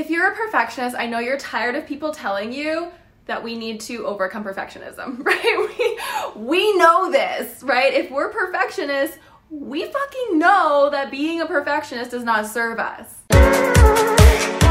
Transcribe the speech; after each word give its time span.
if 0.00 0.08
you're 0.08 0.32
a 0.32 0.34
perfectionist, 0.34 0.96
I 0.96 1.04
know 1.04 1.18
you're 1.18 1.36
tired 1.36 1.74
of 1.74 1.86
people 1.86 2.10
telling 2.10 2.54
you 2.54 2.90
that 3.26 3.44
we 3.44 3.54
need 3.54 3.80
to 3.80 4.06
overcome 4.06 4.42
perfectionism, 4.42 5.22
right? 5.24 6.00
We, 6.34 6.42
we 6.42 6.76
know 6.78 7.12
this, 7.12 7.62
right? 7.62 7.92
If 7.92 8.10
we're 8.10 8.30
perfectionists, 8.30 9.18
we 9.50 9.84
fucking 9.84 10.38
know 10.38 10.88
that 10.90 11.10
being 11.10 11.42
a 11.42 11.46
perfectionist 11.46 12.12
does 12.12 12.24
not 12.24 12.46
serve 12.46 12.78
us. 12.78 14.19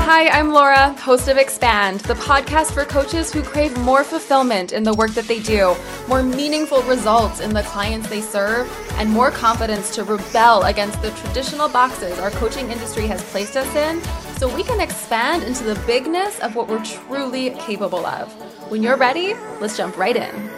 Hi, 0.01 0.27
I'm 0.29 0.53
Laura, 0.53 0.93
host 0.93 1.27
of 1.27 1.37
Expand, 1.37 1.99
the 2.01 2.15
podcast 2.15 2.73
for 2.73 2.83
coaches 2.83 3.31
who 3.31 3.43
crave 3.43 3.77
more 3.79 4.03
fulfillment 4.03 4.71
in 4.71 4.83
the 4.83 4.93
work 4.93 5.11
that 5.11 5.25
they 5.25 5.39
do, 5.39 5.75
more 6.07 6.23
meaningful 6.23 6.81
results 6.83 7.41
in 7.41 7.53
the 7.53 7.63
clients 7.63 8.09
they 8.09 8.21
serve, 8.21 8.67
and 8.93 9.09
more 9.09 9.29
confidence 9.29 9.93
to 9.95 10.03
rebel 10.03 10.63
against 10.63 10.99
the 11.01 11.11
traditional 11.11 11.69
boxes 11.69 12.17
our 12.17 12.31
coaching 12.31 12.71
industry 12.71 13.05
has 13.07 13.23
placed 13.25 13.55
us 13.55 13.75
in 13.75 14.01
so 14.37 14.53
we 14.55 14.63
can 14.63 14.79
expand 14.79 15.43
into 15.43 15.63
the 15.63 15.75
bigness 15.85 16.39
of 16.39 16.55
what 16.55 16.67
we're 16.67 16.83
truly 16.83 17.51
capable 17.51 18.05
of. 18.05 18.31
When 18.71 18.81
you're 18.81 18.97
ready, 18.97 19.35
let's 19.59 19.77
jump 19.77 19.95
right 19.97 20.15
in. 20.15 20.49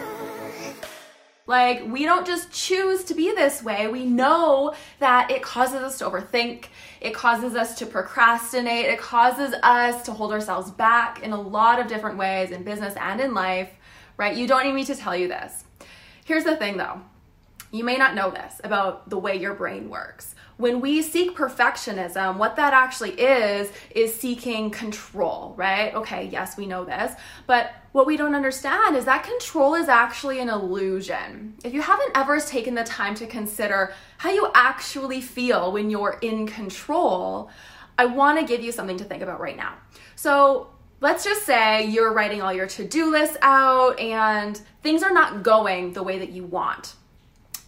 Like, 1.46 1.84
we 1.86 2.04
don't 2.04 2.26
just 2.26 2.52
choose 2.52 3.02
to 3.04 3.14
be 3.14 3.32
this 3.32 3.62
way. 3.62 3.88
We 3.88 4.06
know 4.06 4.74
that 5.00 5.30
it 5.30 5.42
causes 5.42 5.82
us 5.82 5.98
to 5.98 6.04
overthink, 6.04 6.66
it 7.02 7.14
causes 7.14 7.56
us 7.56 7.74
to 7.78 7.86
procrastinate, 7.86 8.86
it 8.86 8.98
causes 8.98 9.54
us 9.64 10.04
to 10.04 10.12
hold 10.12 10.32
ourselves 10.32 10.70
back 10.70 11.20
in 11.22 11.32
a 11.32 11.40
lot 11.40 11.80
of 11.80 11.88
different 11.88 12.16
ways 12.16 12.52
in 12.52 12.62
business 12.62 12.94
and 12.94 13.20
in 13.20 13.34
life, 13.34 13.70
right? 14.16 14.36
You 14.36 14.46
don't 14.46 14.64
need 14.64 14.72
me 14.72 14.84
to 14.84 14.94
tell 14.94 15.16
you 15.16 15.26
this. 15.26 15.64
Here's 16.24 16.44
the 16.44 16.56
thing 16.56 16.76
though 16.76 17.02
you 17.72 17.84
may 17.84 17.96
not 17.96 18.14
know 18.14 18.30
this 18.30 18.60
about 18.62 19.08
the 19.10 19.18
way 19.18 19.34
your 19.34 19.54
brain 19.54 19.88
works. 19.88 20.34
When 20.62 20.80
we 20.80 21.02
seek 21.02 21.36
perfectionism, 21.36 22.36
what 22.36 22.54
that 22.54 22.72
actually 22.72 23.20
is, 23.20 23.72
is 23.96 24.14
seeking 24.14 24.70
control, 24.70 25.54
right? 25.56 25.92
Okay, 25.92 26.28
yes, 26.30 26.56
we 26.56 26.66
know 26.66 26.84
this. 26.84 27.14
But 27.48 27.72
what 27.90 28.06
we 28.06 28.16
don't 28.16 28.36
understand 28.36 28.94
is 28.94 29.04
that 29.06 29.24
control 29.24 29.74
is 29.74 29.88
actually 29.88 30.38
an 30.38 30.48
illusion. 30.48 31.54
If 31.64 31.74
you 31.74 31.82
haven't 31.82 32.12
ever 32.14 32.38
taken 32.38 32.76
the 32.76 32.84
time 32.84 33.16
to 33.16 33.26
consider 33.26 33.92
how 34.18 34.30
you 34.30 34.52
actually 34.54 35.20
feel 35.20 35.72
when 35.72 35.90
you're 35.90 36.20
in 36.22 36.46
control, 36.46 37.50
I 37.98 38.04
want 38.04 38.38
to 38.38 38.46
give 38.46 38.62
you 38.62 38.70
something 38.70 38.98
to 38.98 39.04
think 39.04 39.24
about 39.24 39.40
right 39.40 39.56
now. 39.56 39.74
So, 40.14 40.68
let's 41.00 41.24
just 41.24 41.44
say 41.44 41.86
you're 41.86 42.12
writing 42.12 42.40
all 42.40 42.52
your 42.52 42.68
to 42.68 42.84
do 42.86 43.10
lists 43.10 43.36
out 43.42 43.98
and 43.98 44.62
things 44.84 45.02
are 45.02 45.12
not 45.12 45.42
going 45.42 45.92
the 45.92 46.04
way 46.04 46.20
that 46.20 46.30
you 46.30 46.44
want. 46.44 46.94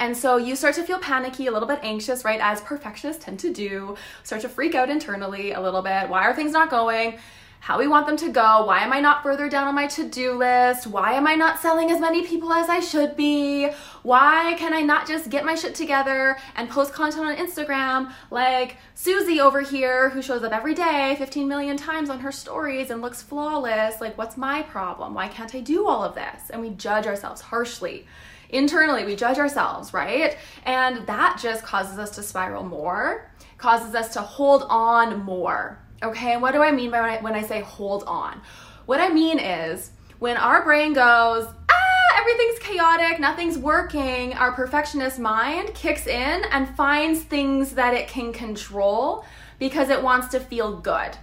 And 0.00 0.16
so 0.16 0.36
you 0.36 0.56
start 0.56 0.74
to 0.74 0.82
feel 0.82 0.98
panicky, 0.98 1.46
a 1.46 1.52
little 1.52 1.68
bit 1.68 1.78
anxious, 1.82 2.24
right? 2.24 2.40
As 2.40 2.60
perfectionists 2.60 3.24
tend 3.24 3.38
to 3.40 3.52
do, 3.52 3.96
start 4.22 4.42
to 4.42 4.48
freak 4.48 4.74
out 4.74 4.90
internally 4.90 5.52
a 5.52 5.60
little 5.60 5.82
bit. 5.82 6.08
Why 6.08 6.22
are 6.22 6.34
things 6.34 6.52
not 6.52 6.68
going? 6.68 7.18
How 7.64 7.78
we 7.78 7.88
want 7.88 8.06
them 8.06 8.18
to 8.18 8.28
go? 8.28 8.66
Why 8.66 8.80
am 8.80 8.92
I 8.92 9.00
not 9.00 9.22
further 9.22 9.48
down 9.48 9.66
on 9.66 9.74
my 9.74 9.86
to 9.86 10.06
do 10.06 10.34
list? 10.34 10.86
Why 10.86 11.14
am 11.14 11.26
I 11.26 11.34
not 11.34 11.60
selling 11.60 11.90
as 11.90 11.98
many 11.98 12.26
people 12.26 12.52
as 12.52 12.68
I 12.68 12.80
should 12.80 13.16
be? 13.16 13.70
Why 14.02 14.54
can 14.58 14.74
I 14.74 14.82
not 14.82 15.08
just 15.08 15.30
get 15.30 15.46
my 15.46 15.54
shit 15.54 15.74
together 15.74 16.36
and 16.56 16.68
post 16.68 16.92
content 16.92 17.24
on 17.24 17.36
Instagram 17.36 18.12
like 18.30 18.76
Susie 18.94 19.40
over 19.40 19.62
here 19.62 20.10
who 20.10 20.20
shows 20.20 20.42
up 20.42 20.52
every 20.52 20.74
day 20.74 21.16
15 21.16 21.48
million 21.48 21.78
times 21.78 22.10
on 22.10 22.20
her 22.20 22.30
stories 22.30 22.90
and 22.90 23.00
looks 23.00 23.22
flawless? 23.22 23.98
Like, 23.98 24.18
what's 24.18 24.36
my 24.36 24.60
problem? 24.60 25.14
Why 25.14 25.28
can't 25.28 25.54
I 25.54 25.60
do 25.60 25.86
all 25.86 26.04
of 26.04 26.14
this? 26.14 26.50
And 26.50 26.60
we 26.60 26.68
judge 26.68 27.06
ourselves 27.06 27.40
harshly 27.40 28.06
internally 28.50 29.04
we 29.04 29.16
judge 29.16 29.38
ourselves, 29.38 29.94
right? 29.94 30.36
And 30.64 31.06
that 31.06 31.40
just 31.42 31.64
causes 31.64 31.98
us 31.98 32.10
to 32.16 32.22
spiral 32.22 32.62
more, 32.62 33.30
causes 33.56 33.94
us 33.94 34.12
to 34.12 34.20
hold 34.20 34.64
on 34.68 35.24
more. 35.24 35.78
Okay, 36.04 36.34
and 36.34 36.42
what 36.42 36.52
do 36.52 36.62
I 36.62 36.70
mean 36.70 36.90
by 36.90 37.00
when 37.00 37.10
I, 37.10 37.20
when 37.20 37.34
I 37.34 37.42
say 37.42 37.60
hold 37.60 38.04
on? 38.04 38.40
What 38.86 39.00
I 39.00 39.08
mean 39.08 39.38
is 39.38 39.90
when 40.18 40.36
our 40.36 40.62
brain 40.62 40.92
goes, 40.92 41.46
ah, 41.46 42.20
everything's 42.20 42.58
chaotic, 42.58 43.18
nothing's 43.18 43.58
working, 43.58 44.34
our 44.34 44.52
perfectionist 44.52 45.18
mind 45.18 45.74
kicks 45.74 46.06
in 46.06 46.44
and 46.50 46.68
finds 46.76 47.22
things 47.22 47.72
that 47.72 47.94
it 47.94 48.06
can 48.06 48.32
control 48.32 49.24
because 49.58 49.88
it 49.88 50.02
wants 50.02 50.28
to 50.28 50.40
feel 50.40 50.78
good. 50.78 51.16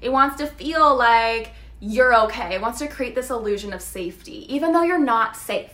It 0.00 0.10
wants 0.10 0.36
to 0.38 0.46
feel 0.46 0.96
like 0.96 1.52
you're 1.80 2.14
okay. 2.24 2.54
It 2.54 2.60
wants 2.60 2.80
to 2.80 2.88
create 2.88 3.14
this 3.14 3.30
illusion 3.30 3.72
of 3.72 3.80
safety, 3.80 4.52
even 4.52 4.72
though 4.72 4.82
you're 4.82 4.98
not 4.98 5.36
safe 5.36 5.70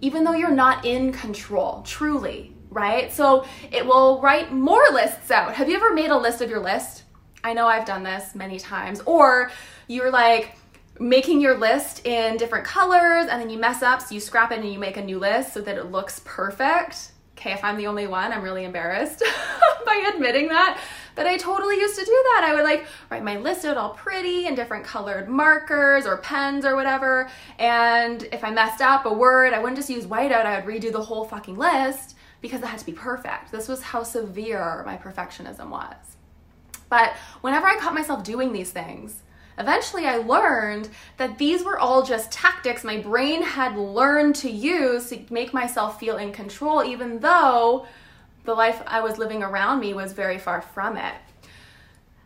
even 0.00 0.24
though 0.24 0.32
you're 0.32 0.50
not 0.50 0.84
in 0.84 1.12
control, 1.12 1.82
truly, 1.82 2.54
right? 2.70 3.12
So 3.12 3.46
it 3.72 3.86
will 3.86 4.20
write 4.20 4.52
more 4.52 4.84
lists 4.92 5.30
out. 5.30 5.54
Have 5.54 5.68
you 5.68 5.76
ever 5.76 5.92
made 5.94 6.10
a 6.10 6.18
list 6.18 6.40
of 6.40 6.50
your 6.50 6.60
list? 6.60 7.04
I 7.46 7.52
know 7.52 7.68
I've 7.68 7.84
done 7.84 8.02
this 8.02 8.34
many 8.34 8.58
times. 8.58 9.00
Or 9.06 9.52
you're 9.86 10.10
like 10.10 10.56
making 10.98 11.40
your 11.40 11.56
list 11.56 12.04
in 12.04 12.36
different 12.38 12.64
colors 12.64 13.28
and 13.30 13.40
then 13.40 13.50
you 13.50 13.56
mess 13.56 13.82
up, 13.82 14.02
so 14.02 14.12
you 14.16 14.20
scrap 14.20 14.50
it 14.50 14.58
and 14.58 14.72
you 14.72 14.80
make 14.80 14.96
a 14.96 15.04
new 15.04 15.20
list 15.20 15.54
so 15.54 15.60
that 15.60 15.78
it 15.78 15.92
looks 15.92 16.20
perfect. 16.24 17.12
Okay, 17.38 17.52
if 17.52 17.62
I'm 17.62 17.76
the 17.76 17.86
only 17.86 18.08
one, 18.08 18.32
I'm 18.32 18.42
really 18.42 18.64
embarrassed 18.64 19.22
by 19.86 20.10
admitting 20.12 20.48
that. 20.48 20.80
But 21.14 21.28
I 21.28 21.36
totally 21.36 21.76
used 21.76 21.96
to 21.96 22.04
do 22.04 22.10
that. 22.10 22.46
I 22.48 22.54
would 22.54 22.64
like 22.64 22.86
write 23.10 23.22
my 23.22 23.36
list 23.36 23.64
out 23.64 23.76
all 23.76 23.90
pretty 23.90 24.46
in 24.46 24.56
different 24.56 24.84
colored 24.84 25.28
markers 25.28 26.04
or 26.04 26.16
pens 26.16 26.64
or 26.64 26.74
whatever. 26.74 27.30
And 27.60 28.24
if 28.32 28.42
I 28.42 28.50
messed 28.50 28.80
up 28.80 29.06
a 29.06 29.12
word, 29.12 29.52
I 29.52 29.60
wouldn't 29.60 29.76
just 29.76 29.88
use 29.88 30.04
whiteout, 30.06 30.46
I 30.46 30.58
would 30.58 30.68
redo 30.68 30.90
the 30.90 31.02
whole 31.02 31.24
fucking 31.24 31.56
list 31.56 32.16
because 32.40 32.60
it 32.60 32.66
had 32.66 32.80
to 32.80 32.86
be 32.86 32.92
perfect. 32.92 33.52
This 33.52 33.68
was 33.68 33.82
how 33.82 34.02
severe 34.02 34.82
my 34.84 34.96
perfectionism 34.96 35.68
was. 35.68 36.15
But 36.88 37.14
whenever 37.40 37.66
I 37.66 37.76
caught 37.76 37.94
myself 37.94 38.22
doing 38.22 38.52
these 38.52 38.70
things, 38.70 39.22
eventually 39.58 40.06
I 40.06 40.16
learned 40.16 40.88
that 41.16 41.38
these 41.38 41.64
were 41.64 41.78
all 41.78 42.02
just 42.02 42.30
tactics 42.30 42.84
my 42.84 42.98
brain 42.98 43.42
had 43.42 43.76
learned 43.76 44.34
to 44.36 44.50
use 44.50 45.08
to 45.10 45.24
make 45.30 45.52
myself 45.54 45.98
feel 45.98 46.16
in 46.16 46.32
control, 46.32 46.84
even 46.84 47.20
though 47.20 47.86
the 48.44 48.54
life 48.54 48.82
I 48.86 49.00
was 49.00 49.18
living 49.18 49.42
around 49.42 49.80
me 49.80 49.94
was 49.94 50.12
very 50.12 50.38
far 50.38 50.60
from 50.60 50.96
it. 50.96 51.14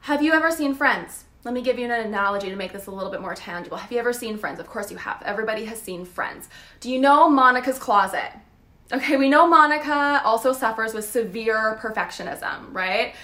Have 0.01 0.23
you 0.23 0.33
ever 0.33 0.51
seen 0.51 0.75
Friends? 0.75 1.25
Let 1.45 1.55
me 1.55 1.63
give 1.63 1.79
you 1.79 1.87
an 1.87 1.91
analogy 1.91 2.51
to 2.51 2.57
make 2.57 2.73
this 2.73 2.87
a 2.87 2.91
little 2.91 3.11
bit 3.11 3.23
more 3.23 3.35
tangible. 3.35 3.79
Have 3.79 3.91
you 3.91 3.99
ever 3.99 4.13
seen 4.13 4.37
Friends? 4.37 4.61
Of 4.61 4.67
course 4.67 4.91
you 4.91 4.99
have. 4.99 5.23
Everybody 5.23 5.65
has 5.65 5.81
seen 5.81 6.05
Friends. 6.05 6.51
Do 6.81 6.91
you 6.91 7.01
know 7.01 7.31
Monica's 7.31 7.79
closet? 7.79 8.33
Okay, 8.93 9.17
we 9.17 9.29
know 9.29 9.47
Monica 9.47 10.21
also 10.25 10.53
suffers 10.53 10.93
with 10.93 11.09
severe 11.09 11.79
perfectionism, 11.81 12.75
right? 12.75 13.15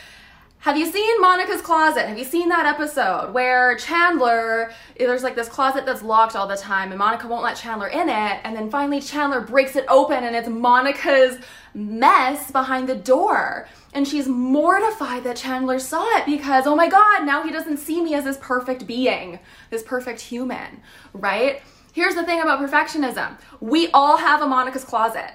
Have 0.66 0.77
you 0.77 0.91
seen 0.91 1.21
Monica's 1.21 1.62
Closet? 1.62 2.09
Have 2.09 2.19
you 2.19 2.25
seen 2.25 2.49
that 2.49 2.66
episode 2.66 3.32
where 3.32 3.77
Chandler, 3.77 4.72
there's 4.99 5.22
like 5.22 5.37
this 5.37 5.49
closet 5.49 5.87
that's 5.87 6.03
locked 6.03 6.34
all 6.34 6.49
the 6.49 6.56
time 6.56 6.91
and 6.91 6.99
Monica 6.99 7.28
won't 7.28 7.44
let 7.44 7.56
Chandler 7.56 7.87
in 7.87 8.09
it 8.09 8.41
and 8.43 8.56
then 8.56 8.69
finally 8.69 9.00
Chandler 9.00 9.41
breaks 9.41 9.77
it 9.77 9.84
open 9.88 10.25
and 10.25 10.34
it's 10.34 10.49
Monica's 10.49 11.38
mess 11.72 12.50
behind 12.50 12.88
the 12.88 12.97
door. 12.97 13.69
And 13.94 14.09
she's 14.09 14.27
mortified 14.27 15.22
that 15.22 15.37
Chandler 15.37 15.78
saw 15.78 16.04
it 16.16 16.27
because, 16.27 16.66
oh 16.66 16.75
my 16.75 16.88
God, 16.88 17.25
now 17.25 17.44
he 17.44 17.53
doesn't 17.53 17.77
see 17.77 18.03
me 18.03 18.15
as 18.15 18.25
this 18.25 18.38
perfect 18.41 18.88
being, 18.88 19.38
this 19.71 19.84
perfect 19.84 20.21
human, 20.21 20.83
right? 21.12 21.62
Here's 21.93 22.16
the 22.16 22.25
thing 22.25 22.41
about 22.41 22.59
perfectionism 22.59 23.38
we 23.60 23.88
all 23.93 24.16
have 24.16 24.43
a 24.43 24.48
Monica's 24.48 24.84
Closet 24.84 25.31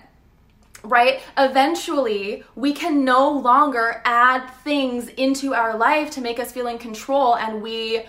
right? 0.84 1.22
Eventually, 1.38 2.44
we 2.56 2.74
can 2.74 3.06
no 3.06 3.30
longer 3.30 4.02
add 4.06 4.47
things 4.64 5.08
into 5.09 5.53
our 5.53 5.78
life 5.78 6.12
to 6.12 6.22
make 6.22 6.40
us 6.40 6.52
feel 6.52 6.68
in 6.68 6.78
control 6.78 7.36
and 7.36 7.62
we 7.62 8.03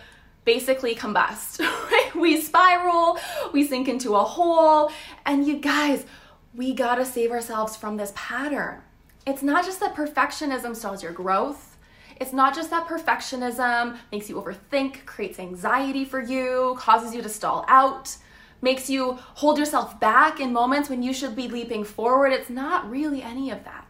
basically 0.45 0.95
combust, 0.95 1.61
right? 1.91 2.11
We 2.15 2.41
spiral, 2.41 3.19
we 3.53 3.67
sink 3.67 3.89
into 3.89 4.17
a 4.17 4.25
hole, 4.25 4.91
and 5.25 5.47
you 5.47 5.59
guys, 5.59 6.05
we 6.55 6.75
gotta 6.75 7.05
save 7.05 7.31
ourselves 7.31 7.77
from 7.77 7.97
this 7.97 8.13
pattern. 8.15 8.81
It's 9.27 9.43
not 9.43 9.65
just 9.65 9.81
that 9.81 9.95
perfectionism 9.95 10.75
stalls 10.75 11.03
your 11.03 11.13
growth. 11.13 11.77
It's 12.21 12.33
not 12.33 12.55
just 12.55 12.71
that 12.71 12.87
perfectionism 12.87 13.97
makes 14.11 14.29
you 14.29 14.37
overthink, 14.37 15.07
creates 15.07 15.39
anxiety 15.39 16.05
for 16.05 16.21
you, 16.21 16.75
causes 16.79 17.15
you 17.15 17.23
to 17.23 17.29
stall 17.29 17.65
out 17.69 18.17
makes 18.63 18.89
you 18.89 19.19
hold 19.35 19.59
yourself 19.59 19.99
back 20.01 20.41
in 20.41 20.53
moments 20.53 20.89
when 20.89 21.03
you 21.03 21.13
should 21.13 21.37
be 21.37 21.49
leaping 21.49 21.85
forward. 21.85 22.33
It's 22.33 22.49
not 22.49 22.89
really 22.89 23.23
any 23.23 23.51
of 23.51 23.65
that. 23.65 23.87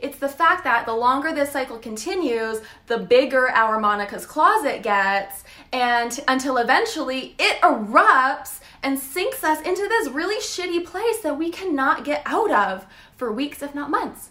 It's 0.00 0.18
the 0.18 0.28
fact 0.28 0.64
that 0.64 0.86
the 0.86 0.94
longer 0.94 1.32
this 1.32 1.52
cycle 1.52 1.78
continues, 1.78 2.60
the 2.88 2.98
bigger 2.98 3.48
our 3.50 3.78
Monica's 3.78 4.26
closet 4.26 4.82
gets, 4.82 5.44
and 5.72 6.18
until 6.26 6.56
eventually 6.56 7.34
it 7.38 7.60
erupts 7.60 8.60
and 8.82 8.98
sinks 8.98 9.42
us 9.44 9.60
into 9.62 9.88
this 9.88 10.08
really 10.08 10.40
shitty 10.40 10.84
place 10.84 11.20
that 11.20 11.38
we 11.38 11.50
cannot 11.50 12.04
get 12.04 12.22
out 12.26 12.50
of 12.50 12.86
for 13.16 13.32
weeks, 13.32 13.62
if 13.62 13.74
not 13.74 13.90
months. 13.90 14.30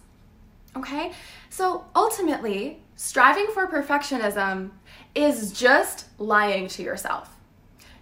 Okay? 0.76 1.12
So 1.50 1.86
ultimately, 1.96 2.80
striving 2.94 3.48
for 3.52 3.66
perfectionism 3.66 4.70
is 5.14 5.52
just 5.52 6.06
lying 6.18 6.68
to 6.68 6.82
yourself 6.82 7.33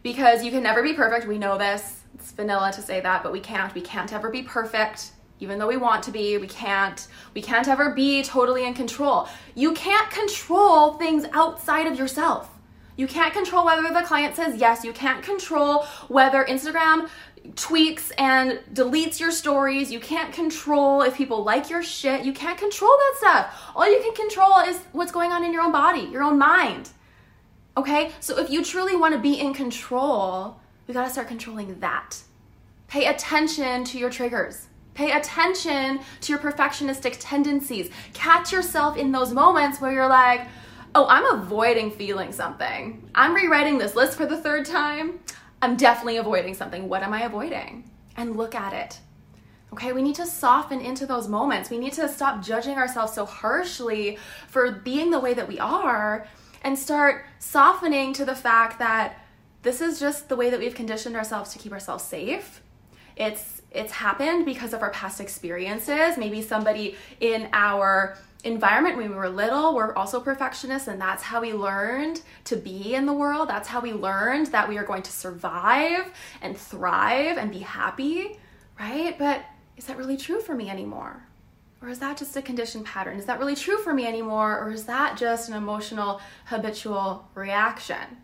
because 0.02 0.44
you 0.44 0.50
can 0.50 0.62
never 0.62 0.82
be 0.82 0.94
perfect. 0.94 1.26
We 1.26 1.38
know 1.38 1.58
this. 1.58 2.00
It's 2.14 2.32
vanilla 2.32 2.72
to 2.74 2.82
say 2.82 3.00
that, 3.00 3.22
but 3.22 3.32
we 3.32 3.40
can't. 3.40 3.74
We 3.74 3.80
can't 3.80 4.12
ever 4.12 4.30
be 4.30 4.42
perfect. 4.42 5.12
Even 5.40 5.58
though 5.58 5.66
we 5.66 5.76
want 5.76 6.04
to 6.04 6.12
be, 6.12 6.38
we 6.38 6.46
can't. 6.46 7.08
We 7.34 7.42
can't 7.42 7.66
ever 7.66 7.90
be 7.90 8.22
totally 8.22 8.64
in 8.64 8.74
control. 8.74 9.28
You 9.54 9.72
can't 9.72 10.08
control 10.10 10.94
things 10.94 11.24
outside 11.32 11.86
of 11.86 11.98
yourself. 11.98 12.48
You 12.96 13.06
can't 13.06 13.32
control 13.32 13.64
whether 13.64 13.82
the 13.92 14.02
client 14.02 14.36
says 14.36 14.60
yes. 14.60 14.84
You 14.84 14.92
can't 14.92 15.24
control 15.24 15.84
whether 16.08 16.44
Instagram 16.44 17.08
tweaks 17.56 18.12
and 18.18 18.60
deletes 18.72 19.18
your 19.18 19.32
stories. 19.32 19.90
You 19.90 19.98
can't 19.98 20.32
control 20.32 21.02
if 21.02 21.16
people 21.16 21.42
like 21.42 21.70
your 21.70 21.82
shit. 21.82 22.24
You 22.24 22.32
can't 22.32 22.58
control 22.58 22.92
that 22.96 23.14
stuff. 23.18 23.72
All 23.74 23.90
you 23.90 24.00
can 24.00 24.14
control 24.14 24.58
is 24.60 24.78
what's 24.92 25.10
going 25.10 25.32
on 25.32 25.42
in 25.42 25.52
your 25.52 25.62
own 25.62 25.72
body, 25.72 26.02
your 26.02 26.22
own 26.22 26.38
mind. 26.38 26.90
Okay? 27.76 28.12
So 28.20 28.38
if 28.38 28.50
you 28.50 28.64
truly 28.64 28.96
want 28.96 29.14
to 29.14 29.20
be 29.20 29.40
in 29.40 29.54
control, 29.54 30.60
we 30.86 30.94
got 30.94 31.04
to 31.04 31.10
start 31.10 31.28
controlling 31.28 31.78
that. 31.80 32.18
Pay 32.88 33.06
attention 33.06 33.84
to 33.84 33.98
your 33.98 34.10
triggers. 34.10 34.66
Pay 34.94 35.12
attention 35.12 36.00
to 36.20 36.32
your 36.32 36.38
perfectionistic 36.38 37.16
tendencies. 37.18 37.90
Catch 38.12 38.52
yourself 38.52 38.98
in 38.98 39.10
those 39.10 39.32
moments 39.32 39.80
where 39.80 39.92
you're 39.92 40.08
like, 40.08 40.46
oh, 40.94 41.06
I'm 41.08 41.24
avoiding 41.40 41.90
feeling 41.90 42.32
something. 42.32 43.08
I'm 43.14 43.34
rewriting 43.34 43.78
this 43.78 43.96
list 43.96 44.18
for 44.18 44.26
the 44.26 44.36
third 44.36 44.66
time. 44.66 45.20
I'm 45.62 45.76
definitely 45.76 46.18
avoiding 46.18 46.54
something. 46.54 46.88
What 46.88 47.02
am 47.02 47.14
I 47.14 47.22
avoiding? 47.22 47.90
And 48.16 48.36
look 48.36 48.54
at 48.54 48.74
it. 48.74 49.00
Okay, 49.72 49.94
we 49.94 50.02
need 50.02 50.16
to 50.16 50.26
soften 50.26 50.82
into 50.82 51.06
those 51.06 51.28
moments. 51.28 51.70
We 51.70 51.78
need 51.78 51.94
to 51.94 52.06
stop 52.06 52.44
judging 52.44 52.76
ourselves 52.76 53.14
so 53.14 53.24
harshly 53.24 54.18
for 54.48 54.70
being 54.70 55.10
the 55.10 55.18
way 55.18 55.32
that 55.32 55.48
we 55.48 55.58
are 55.58 56.26
and 56.62 56.78
start 56.78 57.26
softening 57.38 58.12
to 58.14 58.24
the 58.24 58.34
fact 58.34 58.78
that 58.78 59.18
this 59.62 59.80
is 59.80 60.00
just 60.00 60.28
the 60.28 60.36
way 60.36 60.50
that 60.50 60.58
we've 60.58 60.74
conditioned 60.74 61.16
ourselves 61.16 61.52
to 61.52 61.58
keep 61.58 61.72
ourselves 61.72 62.04
safe. 62.04 62.62
It's 63.16 63.62
it's 63.70 63.92
happened 63.92 64.44
because 64.44 64.72
of 64.74 64.82
our 64.82 64.90
past 64.90 65.20
experiences. 65.20 66.18
Maybe 66.18 66.42
somebody 66.42 66.96
in 67.20 67.48
our 67.52 68.18
environment 68.44 68.96
when 68.96 69.08
we 69.08 69.14
were 69.14 69.28
little 69.28 69.74
we're 69.74 69.94
also 69.94 70.20
perfectionists 70.20 70.88
and 70.88 71.00
that's 71.00 71.22
how 71.22 71.40
we 71.40 71.52
learned 71.52 72.20
to 72.42 72.56
be 72.56 72.94
in 72.94 73.06
the 73.06 73.12
world 73.12 73.48
that's 73.48 73.68
how 73.68 73.80
we 73.80 73.92
learned 73.92 74.48
that 74.48 74.68
we 74.68 74.76
are 74.76 74.82
going 74.82 75.02
to 75.02 75.12
survive 75.12 76.12
and 76.40 76.56
thrive 76.56 77.38
and 77.38 77.52
be 77.52 77.60
happy 77.60 78.36
right 78.80 79.16
but 79.16 79.44
is 79.76 79.84
that 79.84 79.96
really 79.96 80.16
true 80.16 80.40
for 80.40 80.56
me 80.56 80.68
anymore 80.68 81.22
or 81.82 81.88
is 81.88 81.98
that 81.98 82.16
just 82.16 82.36
a 82.36 82.42
conditioned 82.42 82.84
pattern 82.84 83.18
is 83.18 83.26
that 83.26 83.38
really 83.38 83.56
true 83.56 83.78
for 83.78 83.92
me 83.92 84.06
anymore 84.06 84.58
or 84.58 84.70
is 84.70 84.84
that 84.84 85.16
just 85.16 85.48
an 85.48 85.54
emotional 85.54 86.20
habitual 86.46 87.28
reaction 87.34 88.16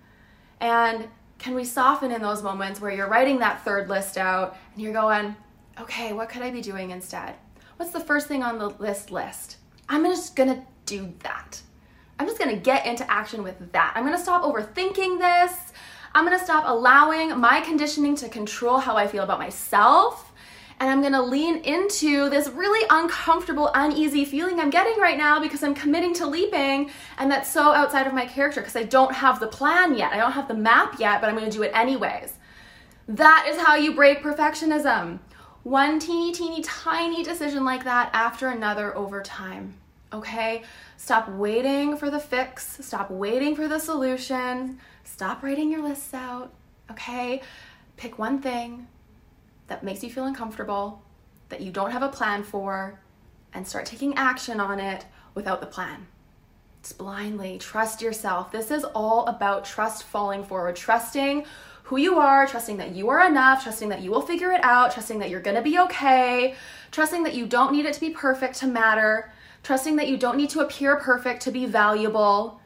and 0.60 1.08
can 1.38 1.54
we 1.54 1.64
soften 1.64 2.10
in 2.10 2.22
those 2.22 2.42
moments 2.42 2.80
where 2.80 2.90
you're 2.90 3.08
writing 3.08 3.38
that 3.38 3.64
third 3.64 3.88
list 3.88 4.16
out 4.16 4.56
and 4.72 4.82
you're 4.82 4.92
going 4.92 5.34
okay 5.78 6.12
what 6.12 6.28
could 6.28 6.42
i 6.42 6.50
be 6.50 6.62
doing 6.62 6.90
instead 6.90 7.34
what's 7.76 7.92
the 7.92 8.00
first 8.00 8.26
thing 8.26 8.42
on 8.42 8.58
the 8.58 8.68
list 8.68 9.10
list 9.10 9.56
I'm 9.88 10.04
just 10.04 10.36
gonna 10.36 10.64
do 10.86 11.12
that. 11.20 11.60
I'm 12.18 12.26
just 12.26 12.38
gonna 12.38 12.56
get 12.56 12.84
into 12.86 13.10
action 13.10 13.42
with 13.42 13.72
that. 13.72 13.92
I'm 13.94 14.04
gonna 14.04 14.18
stop 14.18 14.42
overthinking 14.42 15.18
this. 15.18 15.72
I'm 16.14 16.24
gonna 16.24 16.42
stop 16.42 16.64
allowing 16.66 17.38
my 17.38 17.60
conditioning 17.60 18.14
to 18.16 18.28
control 18.28 18.78
how 18.78 18.96
I 18.96 19.06
feel 19.06 19.24
about 19.24 19.38
myself. 19.38 20.27
And 20.80 20.88
I'm 20.88 21.02
gonna 21.02 21.22
lean 21.22 21.56
into 21.58 22.30
this 22.30 22.48
really 22.48 22.86
uncomfortable, 22.90 23.70
uneasy 23.74 24.24
feeling 24.24 24.60
I'm 24.60 24.70
getting 24.70 24.98
right 25.00 25.18
now 25.18 25.40
because 25.40 25.62
I'm 25.62 25.74
committing 25.74 26.14
to 26.14 26.26
leaping. 26.26 26.90
And 27.18 27.30
that's 27.30 27.50
so 27.50 27.72
outside 27.72 28.06
of 28.06 28.14
my 28.14 28.26
character 28.26 28.60
because 28.60 28.76
I 28.76 28.84
don't 28.84 29.12
have 29.12 29.40
the 29.40 29.48
plan 29.48 29.96
yet. 29.96 30.12
I 30.12 30.18
don't 30.18 30.32
have 30.32 30.46
the 30.46 30.54
map 30.54 31.00
yet, 31.00 31.20
but 31.20 31.28
I'm 31.28 31.36
gonna 31.36 31.50
do 31.50 31.62
it 31.62 31.72
anyways. 31.74 32.34
That 33.08 33.46
is 33.48 33.60
how 33.60 33.74
you 33.74 33.94
break 33.94 34.22
perfectionism 34.22 35.18
one 35.64 35.98
teeny, 35.98 36.32
teeny, 36.32 36.62
tiny 36.62 37.22
decision 37.22 37.64
like 37.64 37.84
that 37.84 38.10
after 38.14 38.48
another 38.48 38.96
over 38.96 39.22
time. 39.22 39.74
Okay? 40.12 40.62
Stop 40.96 41.28
waiting 41.28 41.96
for 41.96 42.10
the 42.10 42.20
fix. 42.20 42.78
Stop 42.80 43.10
waiting 43.10 43.54
for 43.54 43.68
the 43.68 43.78
solution. 43.78 44.78
Stop 45.04 45.42
writing 45.42 45.70
your 45.70 45.82
lists 45.82 46.14
out. 46.14 46.52
Okay? 46.90 47.42
Pick 47.96 48.18
one 48.18 48.40
thing 48.40 48.86
that 49.68 49.84
makes 49.84 50.02
you 50.02 50.10
feel 50.10 50.26
uncomfortable, 50.26 51.02
that 51.48 51.60
you 51.60 51.70
don't 51.70 51.92
have 51.92 52.02
a 52.02 52.08
plan 52.08 52.42
for, 52.42 53.00
and 53.54 53.66
start 53.66 53.86
taking 53.86 54.14
action 54.16 54.60
on 54.60 54.80
it 54.80 55.06
without 55.34 55.60
the 55.60 55.66
plan. 55.66 56.06
It's 56.80 56.92
blindly. 56.92 57.58
Trust 57.58 58.02
yourself. 58.02 58.52
This 58.52 58.70
is 58.70 58.84
all 58.84 59.26
about 59.26 59.64
trust 59.64 60.04
falling 60.04 60.44
forward, 60.44 60.76
trusting 60.76 61.44
who 61.84 61.96
you 61.96 62.18
are, 62.18 62.46
trusting 62.46 62.76
that 62.76 62.94
you 62.94 63.08
are 63.08 63.26
enough, 63.26 63.62
trusting 63.62 63.88
that 63.88 64.02
you 64.02 64.10
will 64.10 64.20
figure 64.20 64.52
it 64.52 64.62
out, 64.62 64.92
trusting 64.92 65.18
that 65.18 65.30
you're 65.30 65.40
gonna 65.40 65.62
be 65.62 65.78
okay, 65.78 66.54
trusting 66.90 67.22
that 67.22 67.34
you 67.34 67.46
don't 67.46 67.72
need 67.72 67.86
it 67.86 67.94
to 67.94 68.00
be 68.00 68.10
perfect 68.10 68.56
to 68.56 68.66
matter, 68.66 69.32
trusting 69.62 69.96
that 69.96 70.08
you 70.08 70.16
don't 70.16 70.36
need 70.36 70.50
to 70.50 70.60
appear 70.60 70.96
perfect 70.96 71.42
to 71.42 71.50
be 71.50 71.64
valuable, 71.64 72.60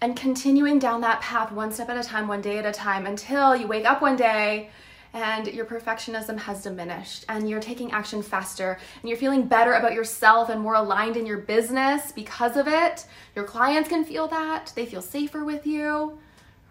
and 0.00 0.16
continuing 0.16 0.80
down 0.80 1.00
that 1.00 1.20
path 1.20 1.52
one 1.52 1.70
step 1.70 1.88
at 1.88 1.96
a 1.96 2.02
time, 2.02 2.26
one 2.26 2.42
day 2.42 2.58
at 2.58 2.66
a 2.66 2.72
time, 2.72 3.06
until 3.06 3.54
you 3.54 3.68
wake 3.68 3.84
up 3.84 4.02
one 4.02 4.16
day 4.16 4.70
and 5.12 5.46
your 5.48 5.64
perfectionism 5.64 6.38
has 6.38 6.62
diminished 6.62 7.24
and 7.28 7.48
you're 7.48 7.60
taking 7.60 7.92
action 7.92 8.22
faster 8.22 8.78
and 9.00 9.08
you're 9.08 9.18
feeling 9.18 9.46
better 9.46 9.74
about 9.74 9.92
yourself 9.92 10.48
and 10.48 10.60
more 10.60 10.74
aligned 10.74 11.16
in 11.16 11.26
your 11.26 11.38
business 11.38 12.12
because 12.12 12.56
of 12.56 12.66
it. 12.68 13.06
Your 13.34 13.44
clients 13.44 13.88
can 13.88 14.04
feel 14.04 14.28
that, 14.28 14.72
they 14.74 14.86
feel 14.86 15.02
safer 15.02 15.44
with 15.44 15.66
you 15.66 16.18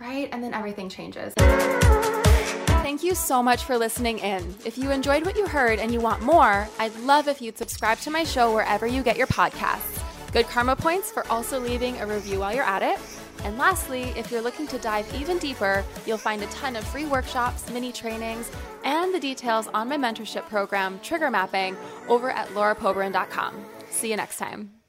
right? 0.02 0.28
And 0.32 0.44
then 0.44 0.54
everything 0.54 0.90
changes. 0.90 1.34
Thank 1.38 3.04
you 3.04 3.16
so 3.16 3.42
much 3.42 3.64
for 3.64 3.78
listening 3.78 4.20
in. 4.20 4.54
If 4.66 4.78
you 4.78 4.92
enjoyed 4.92 5.26
what 5.26 5.38
you 5.38 5.48
heard 5.48 5.80
and 5.80 5.94
you 5.94 6.02
want 6.02 6.22
more, 6.22 6.68
I'd 6.80 6.96
love 7.02 7.28
if 7.28 7.42
you'd 7.42 7.58
subscribe 7.58 8.00
to 8.00 8.12
my 8.12 8.24
show 8.24 8.54
wherever 8.54 8.88
you 8.88 9.04
get 9.04 9.16
your 9.16 9.28
podcasts. 9.28 10.02
Good 10.34 10.48
karma 10.48 10.76
points 10.76 11.12
for 11.12 11.26
also 11.32 11.60
leaving 11.60 11.98
a 12.02 12.08
review 12.08 12.40
while 12.40 12.54
you're 12.54 12.64
at 12.64 12.82
it. 12.82 13.21
And 13.44 13.58
lastly, 13.58 14.14
if 14.16 14.32
you're 14.32 14.42
looking 14.42 14.68
to 14.68 14.78
dive 14.78 15.12
even 15.16 15.38
deeper, 15.38 15.84
you'll 16.06 16.18
find 16.18 16.42
a 16.42 16.48
ton 16.48 16.76
of 16.76 16.84
free 16.84 17.06
workshops, 17.06 17.70
mini 17.72 17.92
trainings, 17.92 18.52
and 18.84 19.14
the 19.14 19.20
details 19.20 19.68
on 19.74 19.90
my 19.90 19.98
mentorship 19.98 20.48
program, 20.48 21.00
Trigger 21.02 21.32
Mapping, 21.32 21.76
over 22.08 22.30
at 22.30 22.48
laurapobrin.com. 22.50 23.66
See 23.90 24.10
you 24.10 24.16
next 24.16 24.38
time. 24.38 24.81